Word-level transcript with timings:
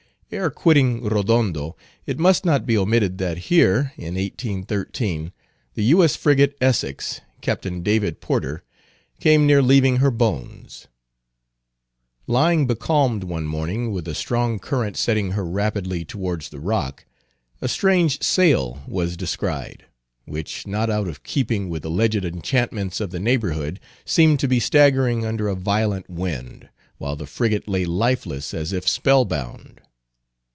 Ere 0.33 0.49
quitting 0.49 1.03
Rodondo, 1.03 1.75
it 2.05 2.17
must 2.17 2.45
not 2.45 2.65
be 2.65 2.77
omitted 2.77 3.17
that 3.17 3.37
here, 3.49 3.91
in 3.97 4.15
1813, 4.15 5.33
the 5.73 5.83
U.S. 5.83 6.15
frigate 6.15 6.57
Essex, 6.61 7.19
Captain 7.41 7.83
David 7.83 8.21
Porter, 8.21 8.63
came 9.19 9.45
near 9.45 9.61
leaving 9.61 9.97
her 9.97 10.09
bones. 10.09 10.87
Lying 12.27 12.65
becalmed 12.65 13.25
one 13.25 13.45
morning 13.45 13.91
with 13.91 14.07
a 14.07 14.15
strong 14.15 14.57
current 14.57 14.95
setting 14.95 15.31
her 15.31 15.43
rapidly 15.43 16.05
towards 16.05 16.47
the 16.47 16.61
rock, 16.61 17.03
a 17.61 17.67
strange 17.67 18.23
sail 18.23 18.81
was 18.87 19.17
descried, 19.17 19.83
which—not 20.23 20.89
out 20.89 21.09
of 21.09 21.23
keeping 21.23 21.67
with 21.67 21.83
alleged 21.83 22.23
enchantments 22.23 23.01
of 23.01 23.09
the 23.11 23.19
neighborhood—seemed 23.19 24.39
to 24.39 24.47
be 24.47 24.61
staggering 24.61 25.25
under 25.25 25.49
a 25.49 25.55
violent 25.55 26.09
wind, 26.09 26.69
while 26.99 27.17
the 27.17 27.27
frigate 27.27 27.67
lay 27.67 27.83
lifeless 27.83 28.53
as 28.53 28.71
if 28.71 28.87
spell 28.87 29.25
bound. 29.25 29.81